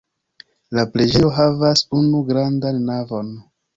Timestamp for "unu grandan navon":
1.99-3.31